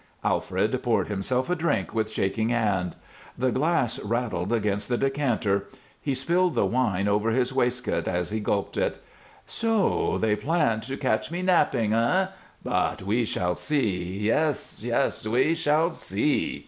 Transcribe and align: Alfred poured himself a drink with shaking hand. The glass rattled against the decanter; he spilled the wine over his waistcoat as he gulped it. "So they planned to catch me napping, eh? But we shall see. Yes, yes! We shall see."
Alfred 0.23 0.81
poured 0.81 1.09
himself 1.09 1.47
a 1.47 1.55
drink 1.55 1.93
with 1.93 2.09
shaking 2.09 2.49
hand. 2.49 2.95
The 3.37 3.51
glass 3.51 3.99
rattled 3.99 4.51
against 4.51 4.89
the 4.89 4.97
decanter; 4.97 5.67
he 6.01 6.15
spilled 6.15 6.55
the 6.55 6.65
wine 6.65 7.07
over 7.07 7.29
his 7.29 7.53
waistcoat 7.53 8.07
as 8.07 8.31
he 8.31 8.39
gulped 8.39 8.77
it. 8.77 8.97
"So 9.45 10.17
they 10.17 10.35
planned 10.35 10.81
to 10.87 10.97
catch 10.97 11.29
me 11.29 11.43
napping, 11.43 11.93
eh? 11.93 12.29
But 12.63 13.03
we 13.03 13.25
shall 13.25 13.53
see. 13.53 14.21
Yes, 14.21 14.83
yes! 14.83 15.27
We 15.27 15.53
shall 15.53 15.91
see." 15.91 16.59